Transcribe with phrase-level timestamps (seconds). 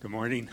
[0.00, 0.48] Good morning.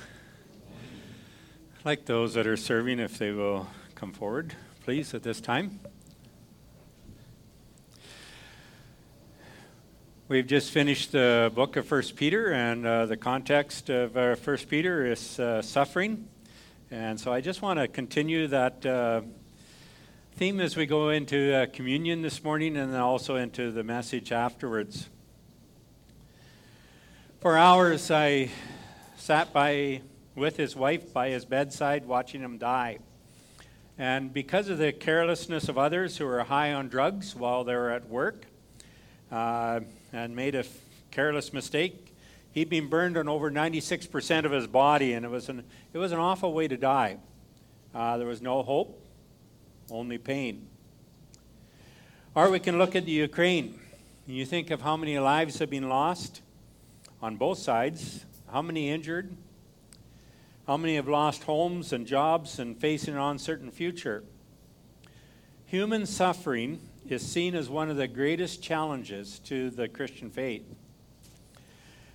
[1.79, 4.53] I'd like those that are serving, if they will come forward,
[4.83, 5.79] please, at this time.
[10.27, 14.67] We've just finished the book of First Peter, and uh, the context of uh, First
[14.67, 16.27] Peter is uh, suffering.
[16.91, 19.21] And so I just want to continue that uh,
[20.35, 24.33] theme as we go into uh, communion this morning and then also into the message
[24.33, 25.07] afterwards.
[27.39, 28.49] For hours, I
[29.17, 30.01] sat by
[30.35, 32.99] with his wife by his bedside watching him die.
[33.97, 37.89] And because of the carelessness of others who were high on drugs while they were
[37.89, 38.45] at work
[39.31, 39.79] uh,
[40.13, 40.67] and made a f-
[41.09, 42.13] careless mistake,
[42.51, 46.11] he'd been burned on over 96% of his body, and it was an, it was
[46.11, 47.17] an awful way to die.
[47.95, 49.03] Uh, there was no hope,
[49.89, 50.67] only pain.
[52.35, 53.79] Or we can look at the Ukraine.
[54.27, 56.41] You think of how many lives have been lost
[57.19, 59.35] on both sides how many injured?
[60.65, 64.23] How many have lost homes and jobs and facing an uncertain future?
[65.65, 70.63] Human suffering is seen as one of the greatest challenges to the Christian faith.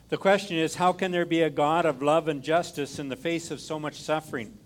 [0.09, 3.17] The question is how can there be a God of love and justice in the
[3.17, 4.57] face of so much suffering?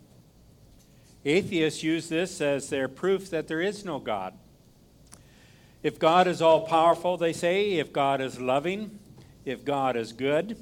[1.24, 4.34] Atheists use this as their proof that there is no God.
[5.82, 8.98] If God is all powerful, they say, if God is loving,
[9.44, 10.56] if God is good,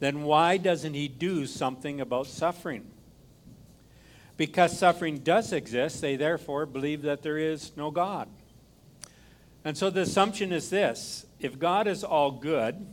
[0.00, 2.86] then why doesn't he do something about suffering?
[4.36, 8.28] Because suffering does exist, they therefore believe that there is no God.
[9.64, 12.86] And so the assumption is this if God is all good,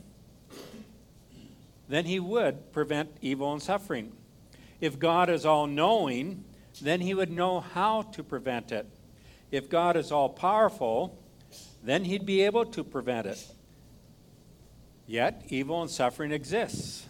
[1.90, 4.14] then he would prevent evil and suffering.
[4.80, 6.46] If God is all knowing,
[6.82, 8.88] then he would know how to prevent it.
[9.52, 11.18] If God is all powerful,
[11.84, 13.46] then he'd be able to prevent it.
[15.08, 17.06] Yet, evil and suffering exists.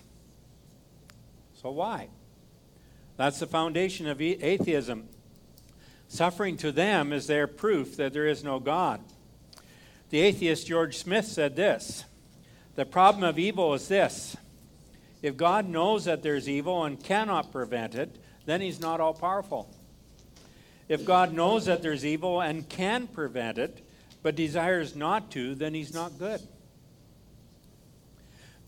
[1.62, 2.10] So, why?
[3.18, 5.08] That's the foundation of atheism.
[6.08, 9.02] Suffering to them is their proof that there is no God.
[10.10, 12.06] The atheist George Smith said this
[12.76, 14.36] The problem of evil is this
[15.22, 18.16] if God knows that there's evil and cannot prevent it,
[18.46, 19.70] then he's not all powerful.
[20.90, 23.86] If God knows that there's evil and can prevent it,
[24.24, 26.42] but desires not to, then he's not good.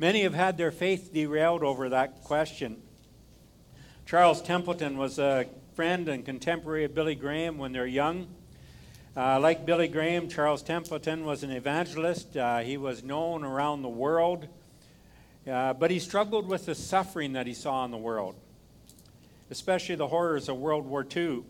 [0.04, 2.76] Many have had their faith derailed over that question.
[4.06, 8.28] Charles Templeton was a friend and contemporary of Billy Graham when they're young.
[9.16, 12.36] Uh, like Billy Graham, Charles Templeton was an evangelist.
[12.36, 14.50] Uh, he was known around the world,
[15.50, 18.36] uh, but he struggled with the suffering that he saw in the world,
[19.52, 21.46] especially the horrors of World War II.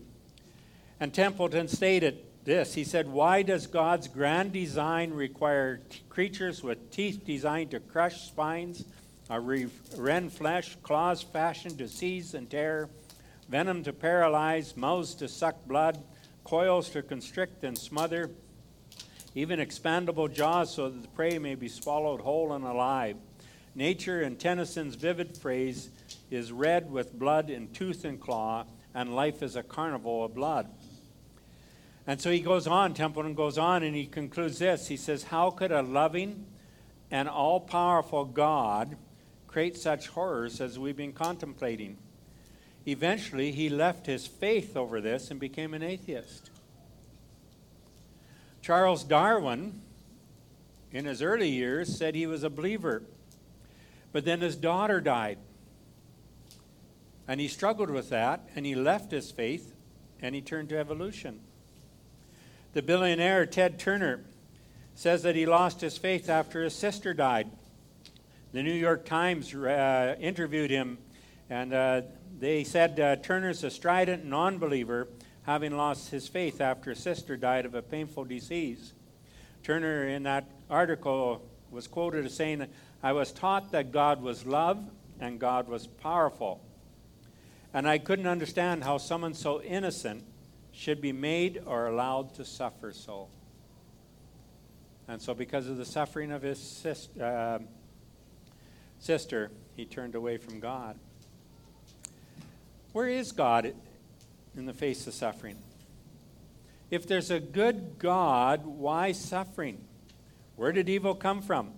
[1.00, 6.90] And Templeton stated this He said, Why does God's grand design require t- creatures with
[6.90, 8.84] teeth designed to crush spines,
[9.30, 12.88] a rend flesh, claws fashioned to seize and tear,
[13.48, 16.02] venom to paralyze, mouths to suck blood,
[16.44, 18.30] coils to constrict and smother,
[19.34, 23.16] even expandable jaws so that the prey may be swallowed whole and alive?
[23.74, 25.90] Nature, in Tennyson's vivid phrase,
[26.30, 30.68] is red with blood in tooth and claw, and life is a carnival of blood.
[32.06, 34.88] And so he goes on, Templeton goes on, and he concludes this.
[34.88, 36.46] He says, How could a loving
[37.10, 38.96] and all powerful God
[39.46, 41.96] create such horrors as we've been contemplating?
[42.86, 46.50] Eventually, he left his faith over this and became an atheist.
[48.60, 49.80] Charles Darwin,
[50.92, 53.02] in his early years, said he was a believer.
[54.12, 55.38] But then his daughter died.
[57.26, 59.74] And he struggled with that, and he left his faith
[60.20, 61.40] and he turned to evolution.
[62.74, 64.24] The billionaire Ted Turner
[64.96, 67.48] says that he lost his faith after his sister died.
[68.52, 70.98] The New York Times uh, interviewed him,
[71.48, 72.02] and uh,
[72.36, 75.06] they said uh, Turner's a strident non believer,
[75.44, 78.92] having lost his faith after his sister died of a painful disease.
[79.62, 82.66] Turner, in that article, was quoted as saying,
[83.04, 84.84] I was taught that God was love
[85.20, 86.60] and God was powerful.
[87.72, 90.24] And I couldn't understand how someone so innocent
[90.74, 93.28] should be made or allowed to suffer so.
[95.06, 97.58] And so, because of the suffering of his sister, uh,
[98.98, 100.98] sister, he turned away from God.
[102.92, 103.74] Where is God
[104.56, 105.58] in the face of suffering?
[106.90, 109.84] If there's a good God, why suffering?
[110.56, 111.72] Where did evil come from?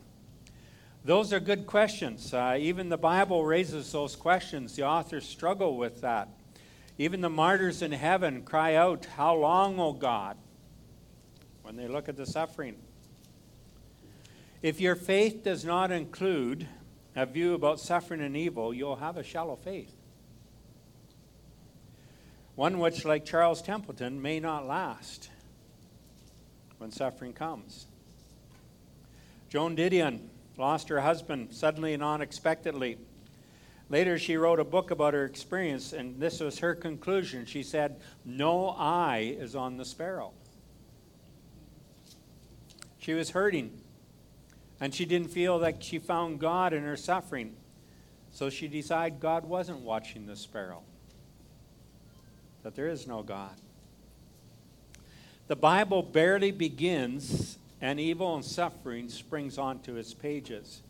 [1.05, 2.35] Those are good questions.
[2.35, 4.77] Uh, even the Bible raises those questions.
[4.77, 6.29] The authors struggle with that.
[6.99, 10.37] Even the martyrs in heaven cry out, How long, O God?
[11.67, 12.77] when they look at the suffering.
[14.63, 16.69] If your faith does not include
[17.17, 19.93] a view about suffering and evil, you'll have a shallow faith.
[22.55, 25.29] One which, like Charles Templeton, may not last
[26.79, 27.89] when suffering comes.
[29.49, 30.21] Joan Didion
[30.57, 32.97] lost her husband suddenly and unexpectedly.
[33.89, 37.47] Later, she wrote a book about her experience, and this was her conclusion.
[37.47, 40.33] She said, No eye is on the sparrow.
[42.99, 43.71] She was hurting,
[44.81, 47.55] and she didn't feel like she found God in her suffering.
[48.33, 50.83] So she decided God wasn't watching the sparrow,
[52.65, 53.55] that there is no God.
[55.47, 60.83] The Bible barely begins, and evil and suffering springs onto its pages.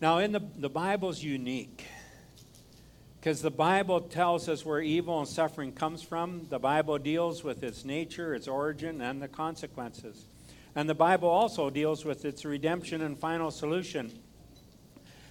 [0.00, 1.84] Now, in the, the Bible's unique
[3.26, 6.46] because the Bible tells us where evil and suffering comes from.
[6.48, 10.26] The Bible deals with its nature, its origin, and the consequences.
[10.76, 14.12] And the Bible also deals with its redemption and final solution.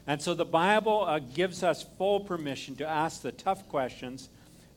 [0.06, 4.28] And so the Bible uh, gives us full permission to ask the tough questions,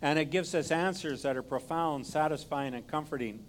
[0.00, 3.40] and it gives us answers that are profound, satisfying, and comforting.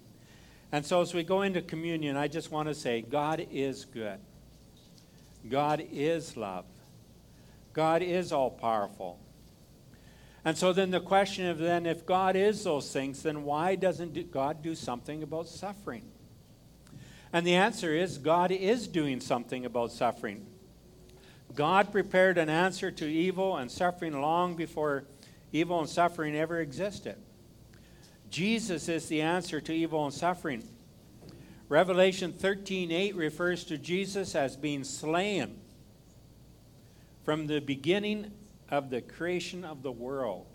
[0.72, 4.18] And so as we go into communion, I just want to say God is good.
[5.48, 6.66] God is love.
[7.74, 9.20] God is all powerful.
[10.44, 14.32] And so then the question of then if God is those things, then why doesn't
[14.32, 16.04] God do something about suffering?
[17.32, 20.46] And the answer is God is doing something about suffering.
[21.56, 25.06] God prepared an answer to evil and suffering long before
[25.52, 27.16] evil and suffering ever existed.
[28.30, 30.64] Jesus is the answer to evil and suffering.
[31.70, 35.62] Revelation 13:8 refers to Jesus as being slain
[37.24, 38.32] from the beginning
[38.70, 40.48] of the creation of the world.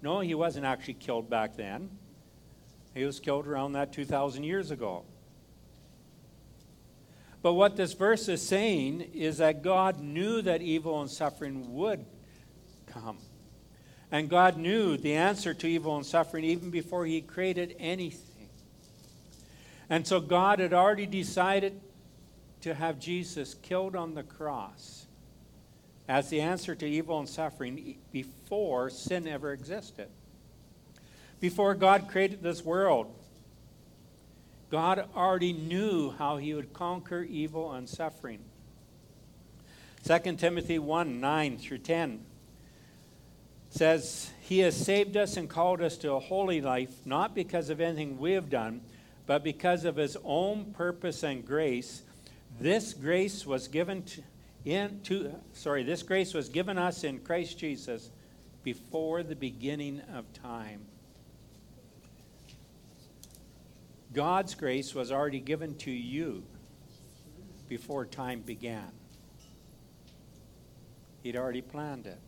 [0.00, 1.90] No, he wasn't actually killed back then.
[2.94, 5.04] He was killed around that 2,000 years ago.
[7.42, 12.04] But what this verse is saying is that God knew that evil and suffering would
[12.86, 13.18] come.
[14.10, 18.27] And God knew the answer to evil and suffering even before He created anything.
[19.90, 21.80] And so God had already decided
[22.60, 25.06] to have Jesus killed on the cross
[26.08, 30.08] as the answer to evil and suffering before sin ever existed.
[31.40, 33.14] Before God created this world,
[34.70, 38.40] God already knew how he would conquer evil and suffering.
[40.04, 42.24] 2 Timothy 1 9 through 10
[43.70, 47.80] says, He has saved us and called us to a holy life, not because of
[47.80, 48.80] anything we have done
[49.28, 52.02] but because of his own purpose and grace,
[52.58, 54.22] this grace was given to,
[54.64, 58.10] in to sorry, this grace was given us in Christ Jesus
[58.64, 60.80] before the beginning of time.
[64.14, 66.42] God's grace was already given to you
[67.68, 68.90] before time began.
[71.22, 72.18] He'd already planned it.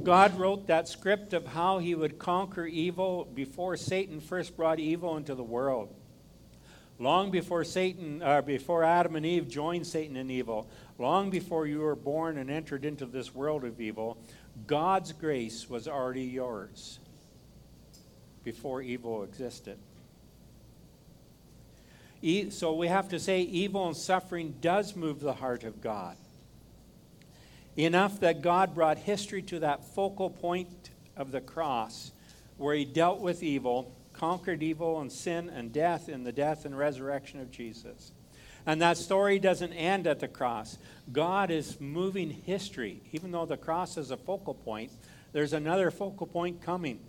[0.00, 5.16] God wrote that script of how he would conquer evil before Satan first brought evil
[5.16, 5.94] into the world.
[6.98, 10.68] Long before Satan, uh, before Adam and Eve joined Satan in evil,
[10.98, 14.18] long before you were born and entered into this world of evil,
[14.66, 17.00] God's grace was already yours
[18.44, 19.78] before evil existed.
[22.20, 26.16] E- so we have to say evil and suffering does move the heart of God.
[27.76, 32.12] Enough that God brought history to that focal point of the cross
[32.58, 36.76] where he dealt with evil, conquered evil and sin and death in the death and
[36.76, 38.12] resurrection of Jesus.
[38.66, 40.78] And that story doesn't end at the cross.
[41.12, 43.00] God is moving history.
[43.12, 44.92] Even though the cross is a focal point,
[45.32, 47.00] there's another focal point coming.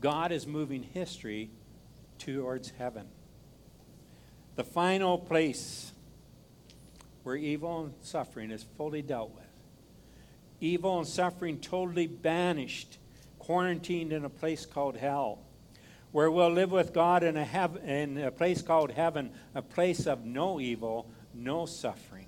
[0.00, 1.50] God is moving history
[2.18, 3.08] towards heaven.
[4.56, 5.91] The final place
[7.22, 9.44] where evil and suffering is fully dealt with.
[10.60, 12.98] Evil and suffering totally banished,
[13.38, 15.38] quarantined in a place called hell,
[16.12, 20.06] where we'll live with God in a, hev- in a place called heaven, a place
[20.06, 22.26] of no evil, no suffering,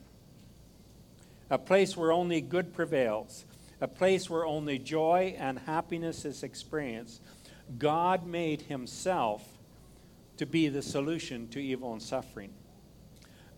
[1.50, 3.44] a place where only good prevails,
[3.80, 7.20] a place where only joy and happiness is experienced.
[7.78, 9.46] God made himself
[10.36, 12.52] to be the solution to evil and suffering.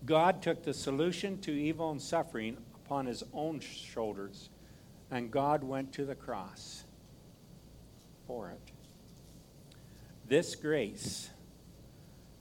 [0.07, 4.49] God took the solution to evil and suffering upon his own shoulders,
[5.11, 6.85] and God went to the cross
[8.25, 8.71] for it.
[10.25, 11.29] This grace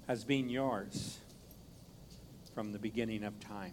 [0.06, 1.18] has been yours
[2.54, 3.72] from the beginning of time.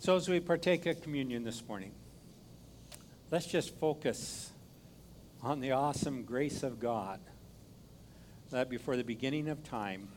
[0.00, 1.92] So, as we partake of communion this morning,
[3.30, 4.50] let's just focus
[5.40, 7.20] on the awesome grace of God
[8.50, 10.08] that before the beginning of time,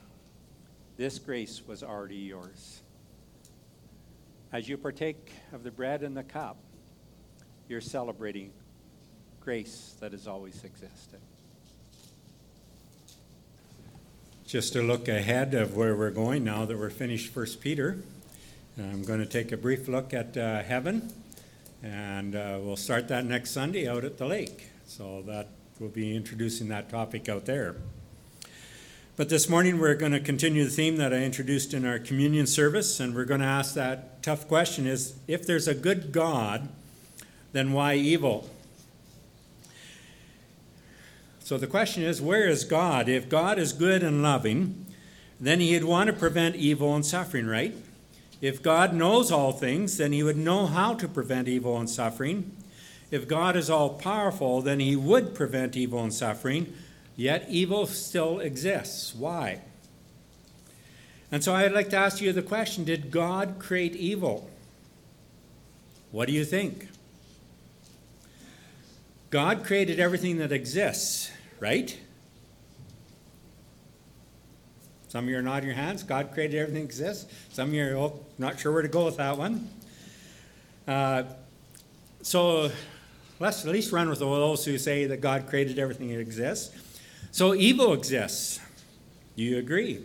[0.98, 2.82] this grace was already yours.
[4.54, 6.58] As you partake of the bread and the cup,
[7.68, 8.52] you're celebrating
[9.42, 11.20] grace that has always existed.
[14.46, 17.98] Just to look ahead of where we're going now that we're finished First Peter,
[18.78, 21.12] I'm going to take a brief look at uh, heaven,
[21.82, 24.70] and uh, we'll start that next Sunday out at the lake.
[24.86, 25.48] So that
[25.80, 27.76] we'll be introducing that topic out there.
[29.18, 32.46] But this morning we're going to continue the theme that I introduced in our communion
[32.46, 36.68] service, and we're going to ask that tough question is if there's a good God,
[37.54, 38.50] then why evil?
[41.40, 43.08] So the question is where is God?
[43.08, 44.86] If God is good and loving,
[45.40, 47.74] then he'd want to prevent evil and suffering, right?
[48.42, 52.52] If God knows all things, then he would know how to prevent evil and suffering.
[53.12, 56.74] If God is all powerful, then he would prevent evil and suffering.
[57.16, 59.16] Yet evil still exists.
[59.16, 59.62] Why?
[61.32, 64.50] And so I'd like to ask you the question Did God create evil?
[66.12, 66.88] What do you think?
[69.30, 71.98] God created everything that exists, right?
[75.10, 76.04] Some of you are nodding your hands.
[76.04, 77.32] God created everything that exists.
[77.52, 79.70] Some of you are oh, not sure where to go with that one.
[80.88, 81.24] Uh,
[82.22, 82.72] so
[83.40, 86.76] let's at least run with all those who say that God created everything that exists.
[87.36, 88.62] So evil exists.
[89.36, 90.00] Do you agree?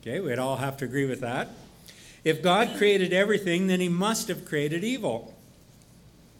[0.00, 1.50] Okay, we'd all have to agree with that.
[2.24, 5.36] If God created everything, then he must have created evil.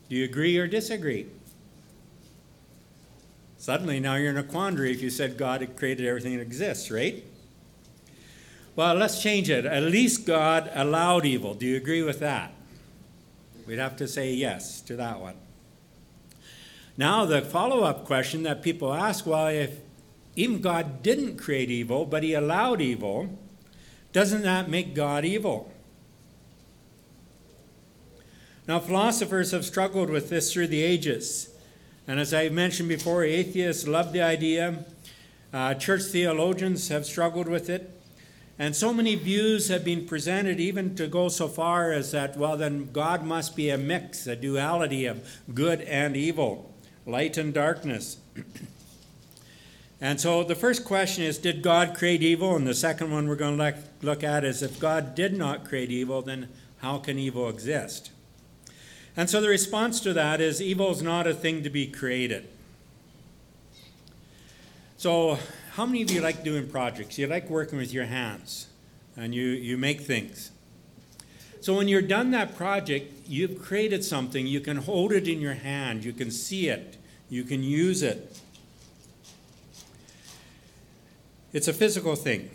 [0.09, 1.27] Do you agree or disagree?
[3.59, 6.91] Suddenly, now you're in a quandary if you said God had created everything that exists,
[6.91, 7.23] right?
[8.77, 9.67] Well, let's change it.
[9.67, 11.53] At least God allowed evil.
[11.53, 12.55] Do you agree with that?
[13.67, 15.35] We'd have to say yes to that one.
[16.99, 19.81] Now, the follow up question that people ask well, if
[20.35, 23.39] even God didn't create evil, but he allowed evil,
[24.13, 25.73] doesn't that make God evil?
[28.67, 31.51] Now, philosophers have struggled with this through the ages.
[32.09, 34.85] And as I mentioned before, atheists love the idea.
[35.53, 37.93] Uh, church theologians have struggled with it.
[38.59, 42.57] And so many views have been presented, even to go so far as that, well,
[42.57, 46.73] then God must be a mix, a duality of good and evil
[47.07, 48.19] light and darkness.
[50.01, 52.57] and so the first question is Did God create evil?
[52.57, 55.91] And the second one we're going to look at is if God did not create
[55.91, 56.49] evil, then
[56.79, 58.11] how can evil exist?
[59.17, 62.49] And so the response to that is evil is not a thing to be created.
[64.99, 65.39] So,
[65.73, 67.19] how many of you like doing projects?
[67.19, 68.67] You like working with your hands
[69.15, 70.51] and you, you make things.
[71.67, 74.47] So when you're done that project, you've created something.
[74.47, 76.97] You can hold it in your hand, you can see it,
[77.29, 78.41] you can use it.
[81.53, 82.51] It's a physical thing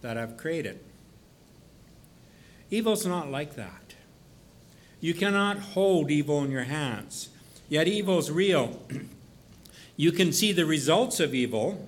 [0.00, 0.80] that I've created.
[2.70, 3.94] Evil's not like that.
[5.02, 7.28] You cannot hold evil in your hands.
[7.68, 8.80] Yet evil's real.
[9.98, 11.86] you can see the results of evil,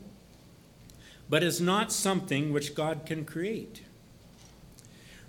[1.30, 3.84] but it's not something which God can create.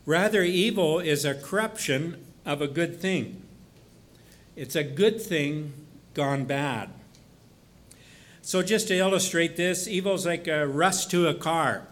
[0.10, 3.44] Rather, evil is a corruption of a good thing.
[4.56, 5.72] It's a good thing
[6.16, 6.90] gone bad.
[8.42, 11.86] So, just to illustrate this, evil is like a rust to a car.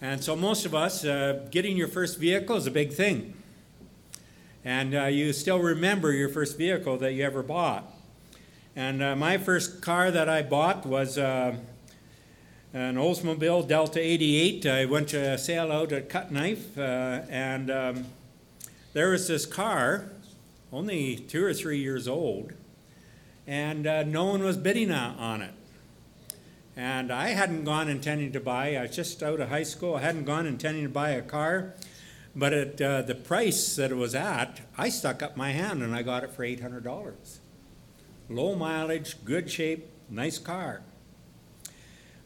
[0.00, 3.34] And so, most of us, uh, getting your first vehicle is a big thing.
[4.64, 7.84] And uh, you still remember your first vehicle that you ever bought.
[8.74, 11.54] And uh, my first car that I bought was uh,
[12.74, 14.64] an Oldsmobile Delta 88.
[14.64, 18.06] I went to a sale out at Cut Knife, uh, and um,
[18.94, 20.06] there was this car,
[20.72, 22.54] only two or three years old,
[23.46, 25.52] and uh, no one was bidding on it.
[26.74, 30.00] And I hadn't gone intending to buy, I was just out of high school, I
[30.00, 31.74] hadn't gone intending to buy a car,
[32.34, 35.94] but at uh, the price that it was at, I stuck up my hand and
[35.94, 37.36] I got it for $800.
[38.30, 40.80] Low mileage, good shape, nice car.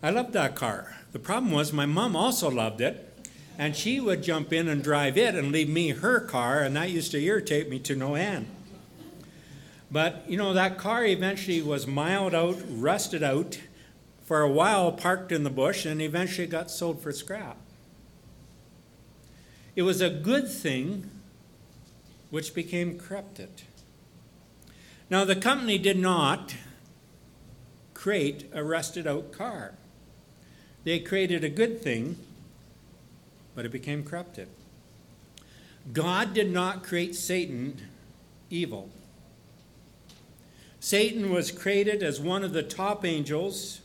[0.03, 0.97] I loved that car.
[1.13, 5.17] The problem was my mom also loved it, and she would jump in and drive
[5.17, 8.47] it and leave me her car, and that used to irritate me to no end.
[9.91, 13.61] But, you know, that car eventually was miled out, rusted out,
[14.25, 17.57] for a while parked in the bush, and eventually got sold for scrap.
[19.75, 21.11] It was a good thing
[22.31, 23.63] which became corrupted.
[25.09, 26.57] Now, the company did not
[27.95, 29.75] create a rusted out car.
[30.87, 32.17] They created a good thing,
[33.57, 34.47] but it became corrupted.
[35.93, 37.81] God did not create Satan
[38.51, 38.89] evil.
[40.79, 43.81] Satan was created as one of the top angels,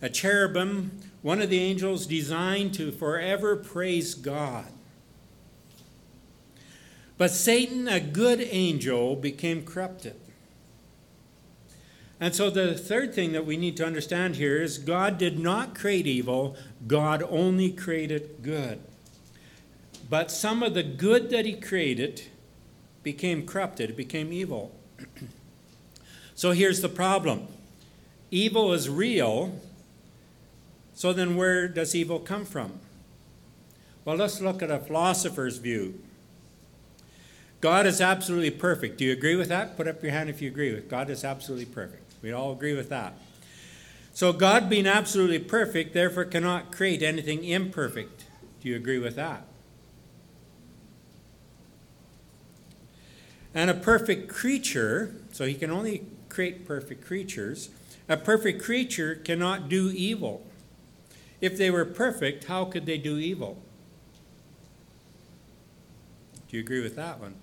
[0.00, 4.66] a cherubim one of the angels designed to forever praise God.
[7.18, 10.14] But Satan, a good angel, became corrupted.
[12.22, 15.74] And so the third thing that we need to understand here is God did not
[15.74, 18.80] create evil, God only created good.
[20.08, 22.22] But some of the good that he created
[23.02, 24.70] became corrupted, it became evil.
[26.36, 27.48] so here's the problem
[28.30, 29.58] evil is real,
[30.94, 32.78] so then where does evil come from?
[34.04, 36.00] Well, let's look at a philosopher's view.
[37.60, 38.98] God is absolutely perfect.
[38.98, 39.76] Do you agree with that?
[39.76, 42.11] Put up your hand if you agree with God is absolutely perfect.
[42.22, 43.14] We all agree with that.
[44.14, 48.24] So God being absolutely perfect therefore cannot create anything imperfect.
[48.60, 49.44] Do you agree with that?
[53.54, 57.70] And a perfect creature, so he can only create perfect creatures,
[58.08, 60.46] a perfect creature cannot do evil.
[61.40, 63.60] If they were perfect, how could they do evil?
[66.48, 67.34] Do you agree with that one?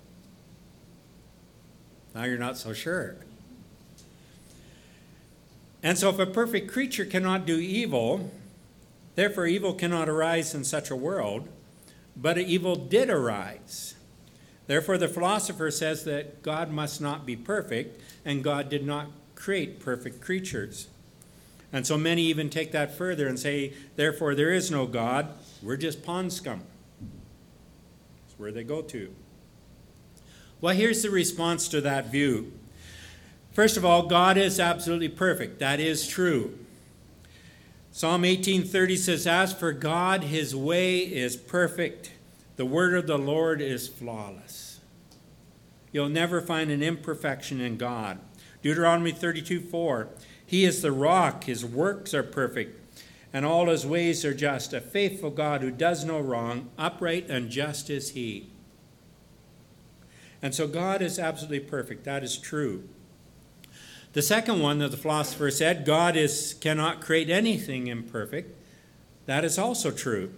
[2.14, 3.16] Now you're not so sure.
[5.82, 8.30] And so, if a perfect creature cannot do evil,
[9.14, 11.48] therefore evil cannot arise in such a world,
[12.16, 13.94] but evil did arise.
[14.66, 19.80] Therefore, the philosopher says that God must not be perfect, and God did not create
[19.80, 20.88] perfect creatures.
[21.72, 25.32] And so many even take that further and say, therefore, there is no God,
[25.62, 26.62] we're just pond scum.
[27.00, 29.14] That's where they go to.
[30.60, 32.52] Well, here's the response to that view.
[33.52, 35.58] First of all, God is absolutely perfect.
[35.58, 36.58] That is true.
[37.92, 42.12] Psalm 18:30 says, "As for God, his way is perfect.
[42.56, 44.78] The word of the Lord is flawless."
[45.92, 48.18] You'll never find an imperfection in God.
[48.62, 50.08] Deuteronomy 32:4,
[50.46, 52.78] "He is the rock, his works are perfect,
[53.32, 54.72] and all his ways are just.
[54.72, 58.50] A faithful God who does no wrong, upright and just is he."
[60.40, 62.04] And so God is absolutely perfect.
[62.04, 62.88] That is true.
[64.12, 68.56] The second one that the philosopher said, God is, cannot create anything imperfect.
[69.26, 70.32] That is also true.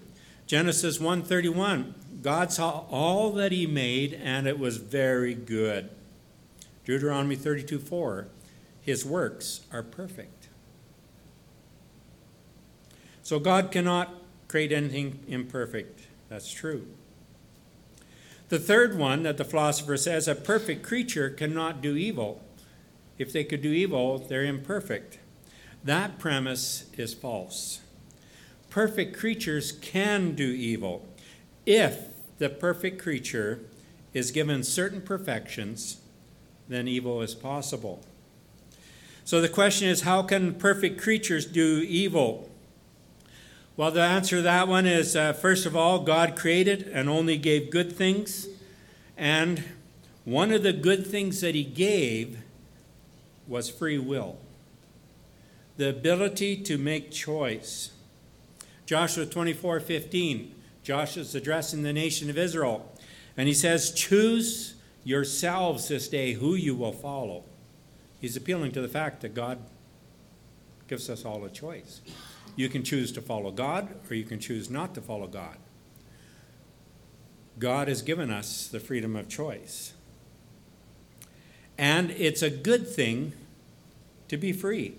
[0.46, 5.88] Genesis 1:31, God saw all that he made and it was very good.
[6.84, 8.26] Deuteronomy 32:4,
[8.82, 10.48] his works are perfect.
[13.22, 14.14] So God cannot
[14.48, 16.00] create anything imperfect.
[16.28, 16.86] That's true.
[18.50, 22.42] The third one that the philosopher says a perfect creature cannot do evil.
[23.18, 25.18] If they could do evil, they're imperfect.
[25.84, 27.80] That premise is false.
[28.70, 31.06] Perfect creatures can do evil
[31.66, 32.06] if
[32.38, 33.60] the perfect creature
[34.12, 35.98] is given certain perfections,
[36.68, 38.02] then evil is possible.
[39.24, 42.50] So the question is how can perfect creatures do evil?
[43.76, 47.38] Well, the answer to that one is uh, first of all, God created and only
[47.38, 48.48] gave good things.
[49.16, 49.64] And
[50.24, 52.38] one of the good things that He gave
[53.46, 54.38] was free will
[55.76, 57.92] the ability to make choice.
[58.86, 62.92] Joshua 24 15, Joshua's addressing the nation of Israel,
[63.36, 64.74] and he says, Choose
[65.04, 67.44] yourselves this day who you will follow.
[68.20, 69.58] He's appealing to the fact that God
[70.86, 72.00] gives us all a choice.
[72.54, 75.56] You can choose to follow God or you can choose not to follow God.
[77.58, 79.94] God has given us the freedom of choice.
[81.78, 83.32] And it's a good thing
[84.28, 84.94] to be free,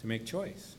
[0.00, 0.76] to make choice.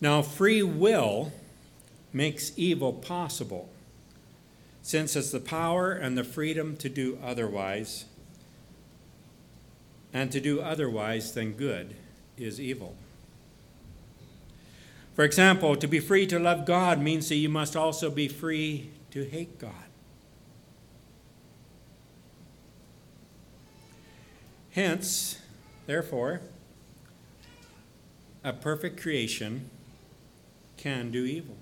[0.00, 1.32] Now, free will
[2.12, 3.68] makes evil possible,
[4.82, 8.06] since it's the power and the freedom to do otherwise
[10.12, 11.94] and to do otherwise than good
[12.36, 12.94] is evil.
[15.14, 18.90] For example, to be free to love God means that you must also be free
[19.12, 19.72] to hate God.
[24.70, 25.38] Hence,
[25.86, 26.40] therefore,
[28.42, 29.68] a perfect creation
[30.76, 31.56] can do evil.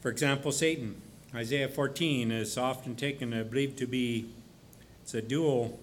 [0.00, 1.02] For example, Satan.
[1.34, 4.26] Isaiah 14 is often taken, I believe, to be
[5.02, 5.80] it's a dual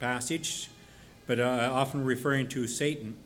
[0.00, 0.68] passage,
[1.26, 3.16] but uh, often referring to Satan.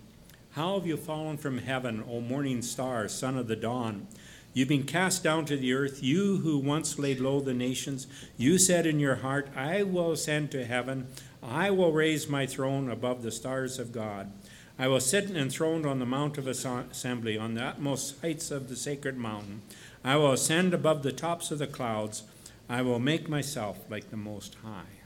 [0.50, 4.06] How have you fallen from heaven, O morning star, son of the dawn?
[4.54, 8.06] You've been cast down to the earth, you who once laid low the nations.
[8.36, 11.08] You said in your heart, I will ascend to heaven.
[11.42, 14.30] I will raise my throne above the stars of God.
[14.78, 18.76] I will sit enthroned on the mount of assembly, on the utmost heights of the
[18.76, 19.62] sacred mountain.
[20.04, 22.22] I will ascend above the tops of the clouds.
[22.68, 25.00] I will make myself like the Most High.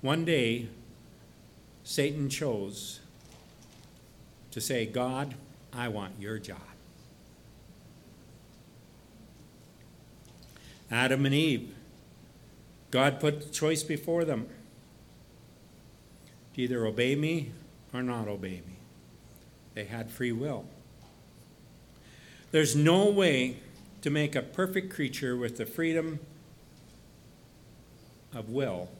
[0.00, 0.68] One day,
[1.84, 2.98] Satan chose
[4.50, 5.34] to say, God,
[5.72, 6.71] I want your job.
[10.92, 11.74] Adam and Eve,
[12.90, 14.46] God put the choice before them
[16.54, 17.50] to either obey me
[17.94, 18.76] or not obey me.
[19.72, 20.66] They had free will.
[22.50, 23.56] There's no way
[24.02, 26.20] to make a perfect creature with the freedom
[28.34, 28.90] of will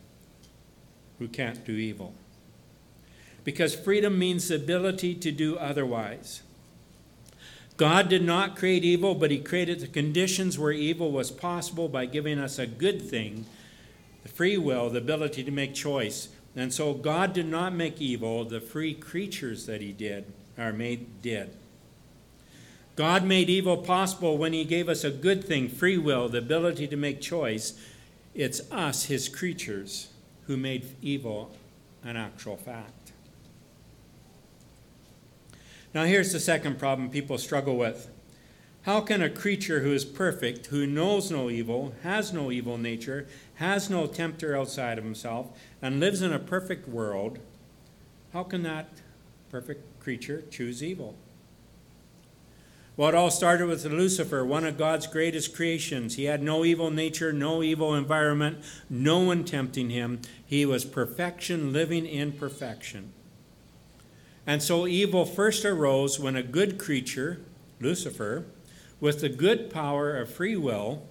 [1.19, 2.15] who can't do evil.
[3.45, 6.43] Because freedom means the ability to do otherwise.
[7.77, 12.07] God did not create evil, but He created the conditions where evil was possible by
[12.07, 13.47] giving us a good thing,
[14.23, 16.29] the free will, the ability to make choice.
[16.55, 20.27] And so God did not make evil, the free creatures that He did
[20.59, 21.57] are made did.
[22.95, 26.87] God made evil possible when He gave us a good thing, free will, the ability
[26.89, 27.73] to make choice.
[28.35, 30.09] It's us, His creatures,
[30.47, 31.53] who made evil
[32.05, 33.02] an actual fact.
[35.95, 38.09] Now, here's the second problem people struggle with.
[38.83, 43.29] How can a creature who is perfect, who knows no evil, has no evil nature,
[43.57, 47.39] has no tempter outside of himself, and lives in a perfect world,
[48.33, 48.89] how can that
[49.51, 51.15] perfect creature choose evil?
[52.97, 56.17] Well, it all started with Lucifer, one of God's greatest creations.
[56.17, 60.21] He had no evil nature, no evil environment, no one tempting him.
[60.45, 63.13] He was perfection, living in perfection.
[64.47, 67.41] And so evil first arose when a good creature,
[67.81, 68.45] Lucifer,
[69.01, 71.07] with the good power of free will,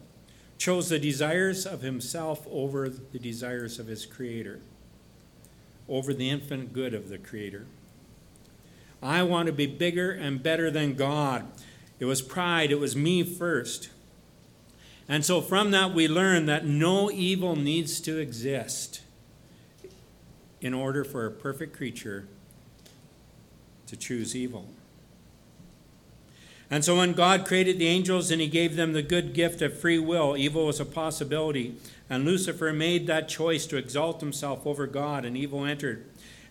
[0.57, 4.59] chose the desires of himself over the desires of his Creator,
[5.87, 7.65] over the infinite good of the Creator.
[9.01, 11.51] I want to be bigger and better than God.
[11.99, 13.89] It was pride, it was me first.
[15.07, 19.01] And so from that, we learn that no evil needs to exist
[20.61, 22.27] in order for a perfect creature
[23.91, 24.65] to choose evil.
[26.69, 29.77] And so when God created the angels and he gave them the good gift of
[29.77, 31.75] free will, evil was a possibility.
[32.09, 36.05] And Lucifer made that choice to exalt himself over God, and evil entered.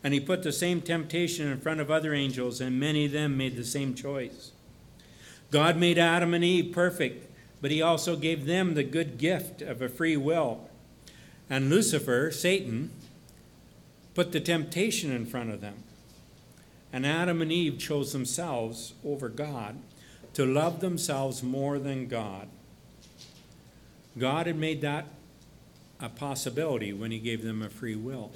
[0.04, 3.38] And he put the same temptation in front of other angels, and many of them
[3.38, 4.52] made the same choice.
[5.50, 7.26] God made Adam and Eve perfect,
[7.62, 10.68] but he also gave them the good gift of a free will.
[11.48, 12.90] And Lucifer, Satan,
[14.14, 15.82] put the temptation in front of them.
[16.92, 19.76] And Adam and Eve chose themselves over God
[20.34, 22.48] to love themselves more than God.
[24.18, 25.06] God had made that
[26.00, 28.32] a possibility when He gave them a free will.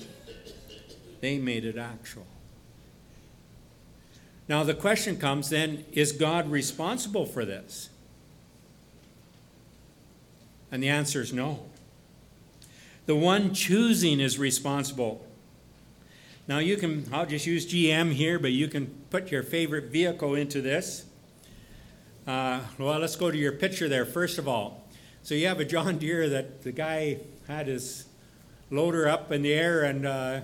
[1.20, 2.26] They made it actual.
[4.48, 7.88] Now, the question comes then is God responsible for this?
[10.70, 11.66] And the answer is no.
[13.06, 15.26] The one choosing is responsible.
[16.46, 20.34] Now you can, I'll just use GM here, but you can put your favorite vehicle
[20.34, 21.06] into this.
[22.26, 24.86] Uh, well, let's go to your picture there, first of all.
[25.22, 28.06] So you have a John Deere that the guy had his
[28.70, 30.40] loader up in the air, and uh,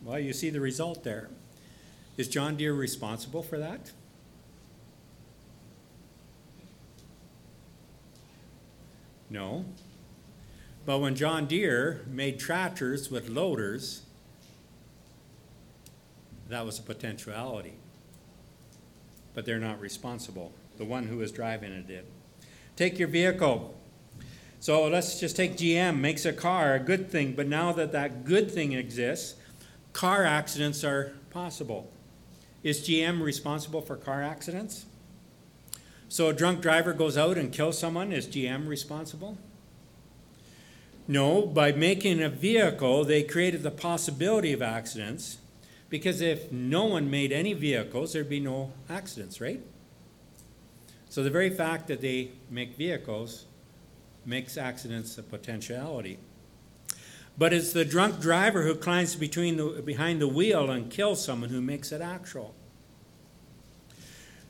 [0.00, 1.28] well, you see the result there.
[2.16, 3.90] Is John Deere responsible for that?
[9.28, 9.64] No.
[10.84, 14.02] But when John Deere made tractors with loaders,
[16.52, 17.72] that was a potentiality.
[19.32, 20.52] But they're not responsible.
[20.76, 22.04] The one who was driving it did.
[22.76, 23.74] Take your vehicle.
[24.60, 28.24] So let's just take GM, makes a car, a good thing, but now that that
[28.24, 29.34] good thing exists,
[29.94, 31.90] car accidents are possible.
[32.62, 34.84] Is GM responsible for car accidents?
[36.08, 39.38] So a drunk driver goes out and kills someone, is GM responsible?
[41.08, 45.38] No, by making a vehicle, they created the possibility of accidents
[45.92, 49.60] because if no one made any vehicles, there'd be no accidents, right?
[51.10, 53.44] So the very fact that they make vehicles
[54.24, 56.18] makes accidents a potentiality.
[57.36, 61.50] But it's the drunk driver who climbs between the, behind the wheel and kills someone
[61.50, 62.54] who makes it actual.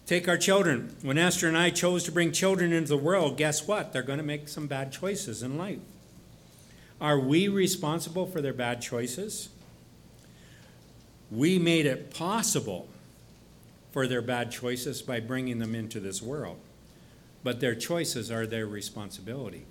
[0.07, 0.95] Take our children.
[1.03, 3.93] When Esther and I chose to bring children into the world, guess what?
[3.93, 5.81] They're going to make some bad choices in life.
[7.01, 9.49] Are we responsible for their bad choices?
[11.33, 12.89] We made it possible
[13.91, 16.59] for their bad choices by bringing them into this world.
[17.43, 19.65] But their choices are their responsibility.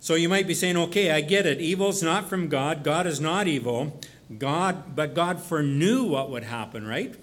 [0.00, 1.60] So you might be saying, okay, I get it.
[1.60, 2.84] Evil's not from God.
[2.84, 3.98] God is not evil.
[4.38, 7.14] God, but God foreknew what would happen, right?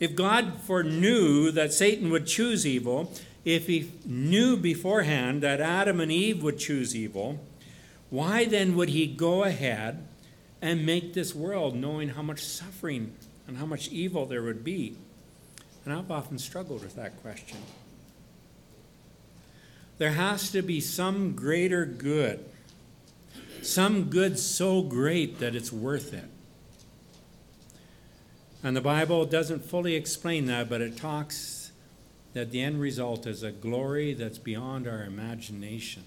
[0.00, 3.12] If God foreknew that Satan would choose evil,
[3.44, 7.38] if he knew beforehand that Adam and Eve would choose evil,
[8.12, 10.06] Why then would he go ahead
[10.60, 13.14] and make this world knowing how much suffering
[13.48, 14.98] and how much evil there would be?
[15.86, 17.56] And I've often struggled with that question.
[19.96, 22.44] There has to be some greater good,
[23.62, 26.28] some good so great that it's worth it.
[28.62, 31.72] And the Bible doesn't fully explain that, but it talks
[32.34, 36.02] that the end result is a glory that's beyond our imagination.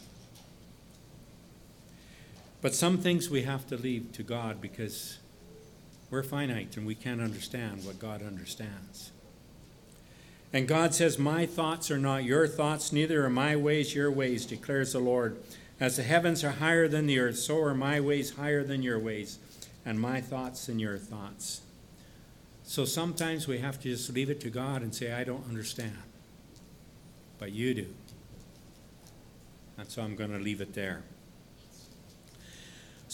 [2.65, 5.19] But some things we have to leave to God because
[6.09, 9.11] we're finite and we can't understand what God understands.
[10.51, 14.47] And God says, My thoughts are not your thoughts, neither are my ways your ways,
[14.47, 15.37] declares the Lord.
[15.79, 18.97] As the heavens are higher than the earth, so are my ways higher than your
[18.97, 19.37] ways,
[19.85, 21.61] and my thoughts than your thoughts.
[22.63, 25.99] So sometimes we have to just leave it to God and say, I don't understand.
[27.37, 27.87] But you do.
[29.77, 31.03] And so I'm going to leave it there.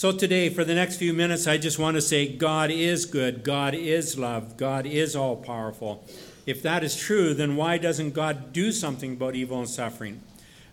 [0.01, 3.43] So today, for the next few minutes, I just want to say God is good,
[3.43, 6.03] God is love, God is all powerful.
[6.47, 10.23] If that is true, then why doesn't God do something about evil and suffering?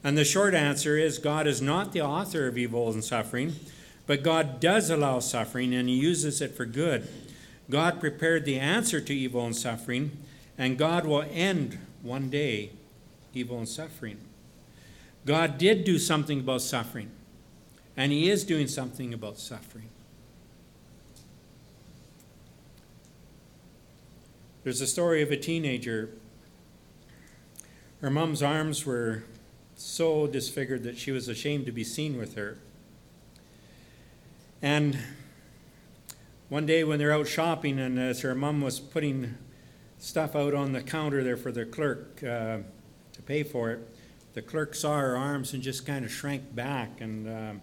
[0.02, 3.56] And the short answer is God is not the author of evil and suffering,
[4.06, 7.06] but God does allow suffering and He uses it for good.
[7.68, 10.12] God prepared the answer to evil and suffering,
[10.56, 12.70] and God will end one day
[13.34, 14.16] evil and suffering.
[15.26, 17.10] God did do something about suffering,
[17.98, 19.88] and He is doing something about suffering.
[24.62, 26.10] There's a story of a teenager.
[28.00, 29.24] Her mom's arms were
[29.74, 32.58] so disfigured that she was ashamed to be seen with her.
[34.62, 34.96] And
[36.48, 39.34] one day when they're out shopping, and as her mom was putting
[39.98, 42.58] stuff out on the counter there for the clerk uh,
[43.12, 43.80] to pay for it,
[44.34, 47.54] the clerk saw her arms and just kind of shrank back, and uh,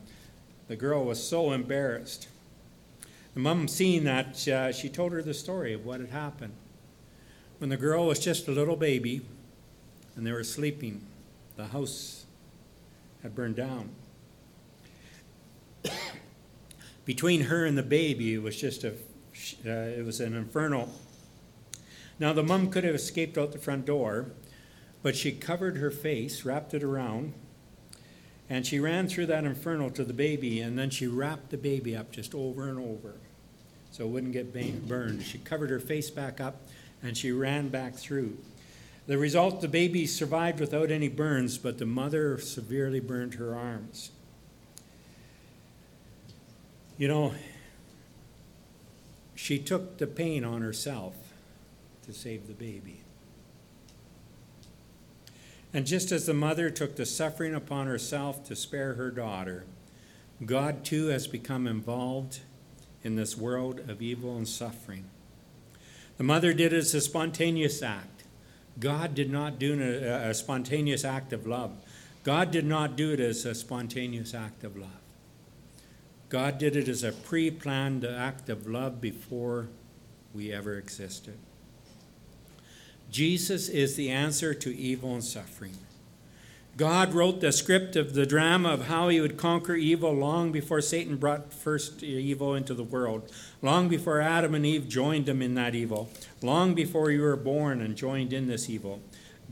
[0.68, 2.28] the girl was so embarrassed.
[3.34, 6.54] The mom, seeing that, uh, she told her the story of what had happened.
[7.58, 9.22] When the girl was just a little baby
[10.16, 11.06] and they were sleeping,
[11.56, 12.26] the house
[13.22, 13.90] had burned down.
[17.06, 18.92] Between her and the baby, it was just a,
[19.66, 20.90] uh, it was an inferno.
[22.20, 24.28] Now, the mom could have escaped out the front door,
[25.04, 27.34] but she covered her face, wrapped it around,
[28.50, 31.96] and she ran through that inferno to the baby, and then she wrapped the baby
[31.96, 33.16] up just over and over
[33.96, 34.54] so it wouldn't get
[34.90, 35.24] burned.
[35.24, 36.58] She covered her face back up
[37.02, 38.38] and she ran back through.
[39.08, 44.12] The result the baby survived without any burns, but the mother severely burned her arms.
[46.98, 47.36] You know,
[49.34, 51.16] she took the pain on herself
[52.06, 53.05] to save the baby.
[55.76, 59.66] And just as the mother took the suffering upon herself to spare her daughter,
[60.46, 62.40] God too has become involved
[63.04, 65.04] in this world of evil and suffering.
[66.16, 68.24] The mother did it as a spontaneous act.
[68.80, 71.74] God did not do a, uh, a spontaneous act of love.
[72.24, 75.02] God did not do it as a spontaneous act of love.
[76.30, 79.68] God did it as a pre planned act of love before
[80.34, 81.38] we ever existed.
[83.16, 85.78] Jesus is the answer to evil and suffering.
[86.76, 90.82] God wrote the script of the drama of how he would conquer evil long before
[90.82, 95.56] Satan brought first evil into the world, long before Adam and Eve joined him in
[95.56, 96.10] that evil,
[96.42, 99.00] long before you were born and joined in this evil.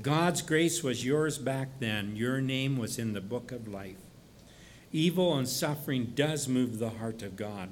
[0.01, 2.17] God's grace was yours back then.
[2.17, 3.95] Your name was in the book of life.
[4.91, 7.69] Evil and suffering does move the heart of God.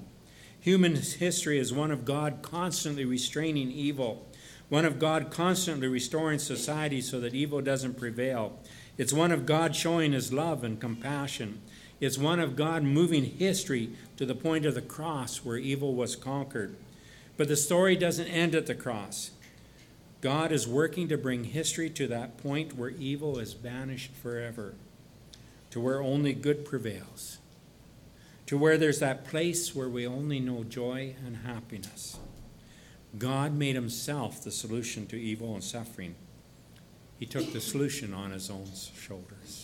[0.62, 4.26] Human history is one of God constantly restraining evil,
[4.72, 8.58] one of God constantly restoring society so that evil doesn't prevail.
[8.98, 11.62] It's one of God showing his love and compassion.
[12.00, 16.16] It's one of God moving history to the point of the cross where evil was
[16.16, 16.78] conquered.
[17.36, 19.32] But the story doesn't end at the cross.
[20.22, 24.76] God is working to bring history to that point where evil is banished forever,
[25.72, 27.40] to where only good prevails,
[28.46, 32.20] to where there's that place where we only know joy and happiness.
[33.18, 36.16] God made himself the solution to evil and suffering.
[37.20, 39.61] He took the solution on his own shoulders.